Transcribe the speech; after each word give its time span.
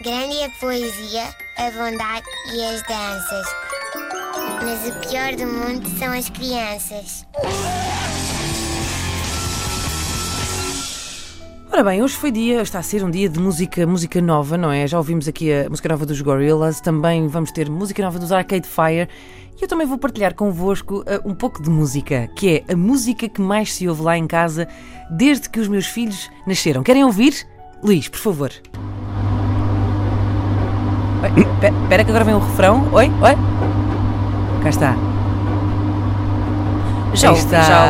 Grande 0.00 0.36
é 0.38 0.44
a 0.44 0.50
poesia, 0.50 1.24
a 1.56 1.70
bondade 1.72 2.24
e 2.54 2.64
as 2.64 2.82
danças. 2.82 3.46
Mas 4.62 4.88
o 4.88 5.00
pior 5.00 5.34
do 5.34 5.44
mundo 5.44 5.88
são 5.98 6.12
as 6.12 6.30
crianças. 6.30 7.26
Ora 11.72 11.82
bem, 11.82 12.00
hoje 12.00 12.14
foi 12.14 12.30
dia, 12.30 12.62
está 12.62 12.78
a 12.78 12.82
ser 12.82 13.02
um 13.02 13.10
dia 13.10 13.28
de 13.28 13.40
música, 13.40 13.84
música 13.88 14.20
nova, 14.20 14.56
não 14.56 14.70
é? 14.70 14.86
Já 14.86 14.98
ouvimos 14.98 15.26
aqui 15.26 15.52
a 15.52 15.68
música 15.68 15.88
nova 15.88 16.06
dos 16.06 16.20
Gorillaz, 16.20 16.80
também 16.80 17.26
vamos 17.26 17.50
ter 17.50 17.68
música 17.68 18.00
nova 18.00 18.20
dos 18.20 18.30
Arcade 18.30 18.68
Fire 18.68 19.08
e 19.60 19.62
eu 19.64 19.66
também 19.66 19.86
vou 19.86 19.98
partilhar 19.98 20.32
convosco 20.32 21.00
uh, 21.00 21.28
um 21.28 21.34
pouco 21.34 21.60
de 21.60 21.70
música, 21.70 22.28
que 22.36 22.64
é 22.68 22.72
a 22.72 22.76
música 22.76 23.28
que 23.28 23.40
mais 23.40 23.74
se 23.74 23.88
ouve 23.88 24.02
lá 24.02 24.16
em 24.16 24.28
casa 24.28 24.68
desde 25.10 25.50
que 25.50 25.58
os 25.58 25.66
meus 25.66 25.86
filhos 25.86 26.30
nasceram. 26.46 26.84
Querem 26.84 27.02
ouvir? 27.02 27.44
Luís, 27.82 28.08
por 28.08 28.20
favor. 28.20 28.52
Espera 31.22 32.04
que 32.04 32.10
agora 32.10 32.24
vem 32.24 32.34
o 32.34 32.38
refrão. 32.38 32.88
Oi, 32.92 33.06
oi. 33.20 33.34
Cá 34.62 34.68
está. 34.68 34.96
Já 37.14 37.30
ouvi, 37.30 37.40
está, 37.42 37.62
já 37.62 37.82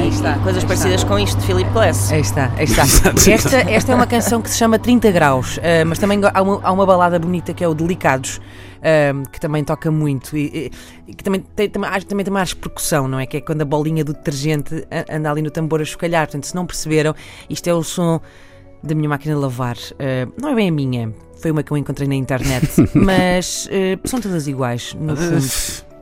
ouvi 0.00 0.08
está, 0.08 0.34
coisas 0.38 0.62
aí 0.62 0.66
parecidas 0.68 0.94
está. 0.96 1.08
com 1.08 1.18
isto 1.18 1.38
de 1.38 1.46
Philip 1.46 1.70
Glass. 1.70 2.10
Aí 2.12 2.20
está, 2.20 2.50
aí 2.56 2.64
está. 2.64 2.82
Esta, 3.30 3.56
esta 3.70 3.92
é 3.92 3.94
uma 3.94 4.06
canção 4.06 4.42
que 4.42 4.50
se 4.50 4.56
chama 4.58 4.78
30 4.78 5.12
Graus, 5.12 5.60
eh, 5.62 5.84
mas 5.84 5.98
também 5.98 6.18
há 6.32 6.42
uma, 6.42 6.60
há 6.62 6.72
uma 6.72 6.84
balada 6.86 7.18
bonita 7.18 7.52
que 7.54 7.62
é 7.62 7.68
o 7.68 7.74
Delicados, 7.74 8.40
eh, 8.82 9.12
que 9.30 9.38
também 9.38 9.62
toca 9.62 9.90
muito 9.92 10.36
e, 10.36 10.72
e- 11.06 11.14
que 11.14 11.22
também 11.22 11.40
tem, 11.54 11.68
também, 11.68 11.88
acho- 11.88 12.06
também 12.06 12.24
tem 12.24 12.32
mais 12.32 12.52
percussão, 12.54 13.06
não 13.06 13.20
é? 13.20 13.26
Que 13.26 13.36
é 13.36 13.40
quando 13.40 13.62
a 13.62 13.64
bolinha 13.64 14.02
do 14.04 14.12
detergente 14.12 14.84
anda 15.08 15.30
ali 15.30 15.42
no 15.42 15.50
tambor 15.50 15.80
a 15.80 15.84
chocalhar. 15.84 16.26
Portanto, 16.26 16.46
se 16.46 16.54
não 16.54 16.66
perceberam, 16.66 17.14
isto 17.48 17.68
é 17.68 17.74
o 17.74 17.82
som 17.84 18.20
da 18.84 18.94
minha 18.94 19.08
máquina 19.08 19.34
de 19.34 19.40
lavar. 19.40 19.76
Eh, 19.98 20.26
não 20.40 20.50
é 20.50 20.54
bem 20.54 20.68
a 20.68 20.72
minha, 20.72 21.12
foi 21.40 21.50
uma 21.50 21.62
que 21.62 21.72
eu 21.72 21.76
encontrei 21.76 22.06
na 22.06 22.14
internet, 22.14 22.68
mas 22.94 23.68
eh, 23.70 23.98
são 24.04 24.20
todas 24.20 24.46
iguais, 24.46 24.94
no 24.98 25.16
fundo. 25.16 25.93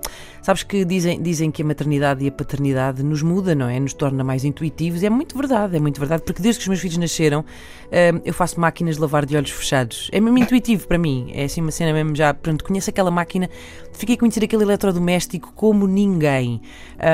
Sabes 0.42 0.64
que 0.64 0.84
dizem, 0.84 1.22
dizem 1.22 1.52
que 1.52 1.62
a 1.62 1.64
maternidade 1.64 2.24
e 2.24 2.28
a 2.28 2.32
paternidade 2.32 3.00
nos 3.04 3.22
muda, 3.22 3.54
não 3.54 3.68
é? 3.68 3.78
Nos 3.78 3.94
torna 3.94 4.24
mais 4.24 4.44
intuitivos. 4.44 5.00
E 5.00 5.06
é 5.06 5.10
muito 5.10 5.36
verdade, 5.38 5.76
é 5.76 5.78
muito 5.78 6.00
verdade, 6.00 6.24
porque 6.26 6.42
desde 6.42 6.58
que 6.58 6.64
os 6.64 6.68
meus 6.68 6.80
filhos 6.80 6.96
nasceram, 6.96 7.40
hum, 7.42 8.20
eu 8.24 8.34
faço 8.34 8.58
máquinas 8.58 8.96
de 8.96 9.00
lavar 9.00 9.24
de 9.24 9.36
olhos 9.36 9.50
fechados. 9.50 10.10
É 10.12 10.18
mesmo 10.18 10.36
intuitivo 10.38 10.88
para 10.88 10.98
mim. 10.98 11.30
É 11.32 11.44
assim 11.44 11.60
uma 11.60 11.70
cena 11.70 11.92
mesmo 11.92 12.16
já. 12.16 12.34
Pronto, 12.34 12.64
conheço 12.64 12.90
aquela 12.90 13.10
máquina, 13.10 13.48
fiquei 13.92 14.16
a 14.16 14.18
conhecer 14.18 14.42
aquele 14.42 14.64
eletrodoméstico 14.64 15.52
como 15.54 15.86
ninguém. 15.86 16.60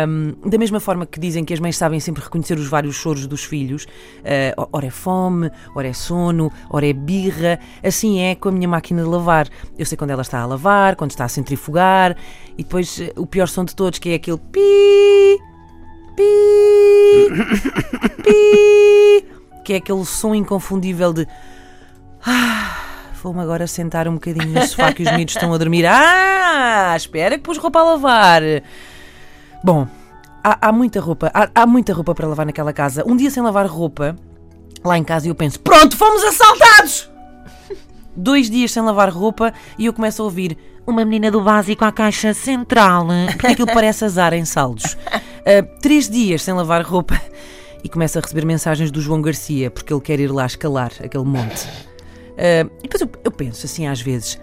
Hum, 0.09 0.35
da 0.49 0.57
mesma 0.57 0.81
forma 0.81 1.05
que 1.05 1.21
dizem 1.21 1.45
que 1.45 1.53
as 1.53 1.61
mães 1.61 1.77
sabem 1.77 2.01
sempre 2.01 2.23
reconhecer 2.23 2.59
os 2.59 2.67
vários 2.67 2.97
choros 2.97 3.27
dos 3.27 3.45
filhos, 3.45 3.87
eh, 4.25 4.55
ora 4.73 4.87
é 4.87 4.91
fome, 4.91 5.51
ora 5.75 5.87
é 5.87 5.93
sono, 5.93 6.51
ora 6.71 6.87
é 6.87 6.95
birra. 6.95 7.61
Assim 7.85 8.21
é 8.21 8.35
com 8.35 8.49
a 8.49 8.53
minha 8.53 8.69
máquina 8.69 9.03
de 9.03 9.09
lavar. 9.09 9.49
Eu 9.79 9.85
sei 9.85 9.99
quando 9.99 10.13
ela 10.13 10.23
está 10.23 10.41
a 10.41 10.47
lavar, 10.47 10.97
quando 10.97 11.11
está 11.11 11.27
a 11.27 11.29
centrifugar, 11.29 12.17
e 12.57 12.63
depois 12.63 12.99
o 13.19 13.27
pior 13.27 13.49
som 13.49 13.65
de 13.65 13.75
todos, 13.75 13.99
que 13.99 14.11
é 14.11 14.15
aquele 14.15 14.39
pi, 14.39 15.39
pi, 16.17 17.29
pi, 18.23 19.27
que 19.65 19.73
é 19.75 19.77
aquele 19.77 20.05
som 20.05 20.35
inconfundível 20.35 21.13
de 21.13 21.27
ah, 22.25 22.77
vou-me 23.23 23.41
agora 23.41 23.67
sentar 23.67 24.09
um 24.09 24.15
bocadinho 24.15 24.49
no 24.49 24.67
sofá 24.67 24.93
que 24.93 25.03
os 25.03 25.13
miúdos 25.13 25.35
estão 25.35 25.53
a 25.53 25.59
dormir. 25.59 25.87
Ah, 25.87 26.95
espera 26.97 27.37
que 27.37 27.45
pus 27.45 27.59
roupa 27.59 27.81
a 27.81 27.85
lavar. 27.85 28.43
Bom, 29.63 29.87
há, 30.43 30.69
há 30.69 30.73
muita 30.73 31.01
roupa, 31.01 31.31
há, 31.35 31.49
há 31.55 31.67
muita 31.67 31.93
roupa 31.93 32.15
para 32.15 32.27
lavar 32.27 32.47
naquela 32.47 32.73
casa. 32.73 33.05
Um 33.07 33.17
dia 33.17 33.31
sem 33.31 33.43
lavar 33.43 33.67
roupa, 33.67 34.17
lá 34.85 34.99
em 34.99 35.05
casa 35.05 35.29
eu 35.29 35.35
penso, 35.35 35.61
pronto, 35.61 35.97
fomos 35.97 36.23
assaltados! 36.25 37.11
Dois 38.17 38.51
dias 38.51 38.73
sem 38.73 38.83
lavar 38.83 39.11
roupa 39.11 39.53
e 39.79 39.87
eu 39.87 39.93
começo 39.93 40.21
a 40.23 40.25
ouvir 40.25 40.59
uma 40.91 41.05
menina 41.05 41.31
do 41.31 41.43
básico 41.43 41.85
à 41.85 41.93
caixa 41.93 42.33
central, 42.33 43.07
porque 43.31 43.47
aquilo 43.49 43.67
parece 43.67 44.05
azar 44.05 44.33
em 44.33 44.45
saldos. 44.45 44.97
Ah, 45.45 45.63
três 45.81 46.09
dias 46.09 46.43
sem 46.43 46.55
lavar 46.55 46.83
roupa 46.83 47.21
e 47.85 47.89
começo 47.89 48.19
a 48.19 48.23
receber 48.23 48.45
mensagens 48.45 48.91
do 48.91 49.01
João 49.01 49.21
Garcia, 49.21 49.71
porque 49.71 49.93
ele 49.93 50.01
quer 50.01 50.19
ir 50.19 50.33
lá 50.33 50.47
escalar 50.47 50.93
aquele 51.03 51.25
monte. 51.25 51.69
Ah, 52.39 52.69
e 52.79 52.83
depois 52.83 53.01
eu, 53.01 53.11
eu 53.25 53.31
penso 53.31 53.67
assim 53.67 53.87
às 53.87 54.01
vezes: 54.01 54.41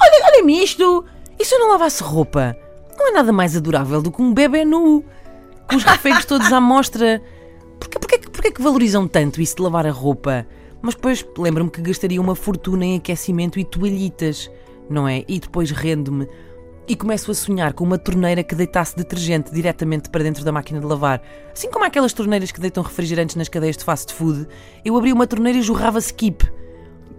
olha, 0.00 0.26
olha-me 0.26 0.62
isto! 0.62 1.04
E 1.38 1.44
se 1.44 1.54
eu 1.54 1.58
não 1.58 1.70
lavasse 1.70 2.02
roupa? 2.02 2.56
Não 2.96 3.08
é 3.08 3.12
nada 3.12 3.32
mais 3.32 3.56
adorável 3.56 4.00
do 4.00 4.12
que 4.12 4.22
um 4.22 4.32
bebê 4.32 4.64
nu, 4.64 5.04
com 5.68 5.76
os 5.76 5.82
refeitos 5.82 6.24
todos 6.24 6.52
à 6.52 6.60
mostra. 6.60 7.20
Porquê, 7.80 7.98
porquê, 7.98 8.18
porquê 8.18 8.50
que 8.52 8.62
valorizam 8.62 9.08
tanto 9.08 9.40
isso 9.40 9.56
de 9.56 9.62
lavar 9.62 9.86
a 9.86 9.90
roupa? 9.90 10.46
Mas 10.80 10.94
depois 10.94 11.26
lembro-me 11.36 11.70
que 11.70 11.80
gastaria 11.80 12.20
uma 12.20 12.36
fortuna 12.36 12.84
em 12.84 12.96
aquecimento 12.96 13.58
e 13.58 13.64
toalhitas, 13.64 14.50
não 14.88 15.08
é? 15.08 15.24
E 15.28 15.38
depois 15.38 15.70
rendo-me 15.70 16.28
e 16.86 16.94
começo 16.94 17.30
a 17.30 17.34
sonhar 17.34 17.72
com 17.72 17.84
uma 17.84 17.96
torneira 17.96 18.42
que 18.42 18.54
deitasse 18.54 18.94
detergente 18.96 19.52
diretamente 19.52 20.10
para 20.10 20.22
dentro 20.22 20.44
da 20.44 20.52
máquina 20.52 20.80
de 20.80 20.86
lavar. 20.86 21.22
Assim 21.52 21.70
como 21.70 21.84
aquelas 21.84 22.12
torneiras 22.12 22.52
que 22.52 22.60
deitam 22.60 22.82
refrigerantes 22.82 23.36
nas 23.36 23.48
cadeias 23.48 23.76
de 23.76 23.84
fast 23.84 24.12
food, 24.12 24.46
eu 24.84 24.96
abria 24.96 25.14
uma 25.14 25.26
torneira 25.26 25.58
e 25.58 25.62
jorrava 25.62 25.98
skip. 25.98 26.46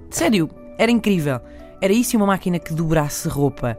Sério, 0.09 0.49
era 0.77 0.91
incrível. 0.91 1.39
Era 1.81 1.93
isso 1.93 2.15
uma 2.15 2.27
máquina 2.27 2.59
que 2.59 2.73
dobrasse 2.73 3.27
roupa. 3.27 3.77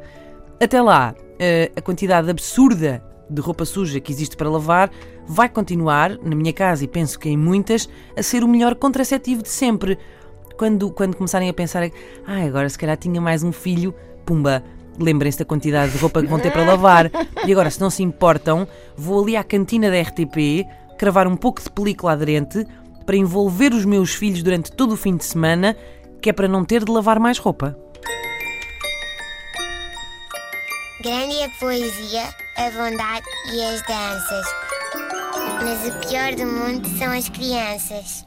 Até 0.60 0.82
lá, 0.82 1.14
eh, 1.38 1.70
a 1.76 1.80
quantidade 1.80 2.28
absurda 2.30 3.02
de 3.28 3.41
roupa 3.41 3.64
suja 3.64 4.00
que 4.00 4.12
existe 4.12 4.36
para 4.36 4.48
lavar 4.48 4.91
vai 5.26 5.48
continuar, 5.48 6.16
na 6.19 6.34
minha 6.34 6.52
casa 6.52 6.84
e 6.84 6.88
penso 6.88 7.19
que 7.19 7.28
em 7.28 7.36
muitas, 7.36 7.88
a 8.16 8.22
ser 8.22 8.44
o 8.44 8.48
melhor 8.48 8.75
contraceptivo 8.75 9.42
de 9.42 9.48
sempre. 9.48 9.98
Quando, 10.56 10.91
quando 10.91 11.17
começarem 11.17 11.49
a 11.49 11.55
pensar, 11.55 11.83
ah, 12.27 12.43
agora 12.44 12.69
se 12.69 12.78
calhar 12.78 12.97
tinha 12.97 13.21
mais 13.21 13.43
um 13.43 13.53
filho, 13.53 13.94
pumba, 14.25 14.62
lembrem-se 14.99 15.39
da 15.39 15.44
quantidade 15.44 15.93
de 15.93 15.99
roupa 15.99 16.22
que 16.22 16.28
vão 16.28 16.39
ter 16.39 16.50
para 16.50 16.65
lavar. 16.65 17.11
E 17.47 17.53
agora, 17.53 17.71
se 17.71 17.81
não 17.81 17.91
se 17.91 18.03
importam, 18.03 18.67
vou 18.97 19.22
ali 19.22 19.37
à 19.37 19.44
cantina 19.44 19.91
da 19.91 20.00
RTP 20.00 20.67
cravar 20.99 21.27
um 21.27 21.37
pouco 21.37 21.62
de 21.62 21.71
película 21.71 22.12
aderente 22.12 22.67
para 23.05 23.17
envolver 23.17 23.72
os 23.72 23.84
meus 23.84 24.15
filhos 24.15 24.43
durante 24.43 24.72
todo 24.72 24.93
o 24.93 24.97
fim 24.97 25.17
de 25.17 25.25
semana, 25.25 25.77
que 26.21 26.31
é 26.31 26.33
para 26.33 26.49
não 26.49 26.65
ter 26.65 26.84
de 26.84 26.91
lavar 26.91 27.21
mais 27.21 27.38
roupa. 27.38 27.78
Grande 31.03 31.37
é 31.37 31.44
a 31.44 31.49
poesia, 31.61 32.23
a 32.56 32.71
bondade 32.71 33.27
e 33.53 33.62
as 33.62 33.83
danças. 33.83 34.47
Mas 35.62 35.87
o 35.87 36.09
pior 36.09 36.34
do 36.34 36.47
mundo 36.47 36.88
são 36.99 37.12
as 37.12 37.28
crianças. 37.28 38.25